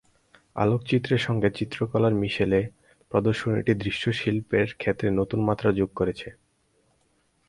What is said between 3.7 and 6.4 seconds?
দৃশ্যশিল্পের ক্ষেত্রে নতুন মাত্রা যোগ করেছে।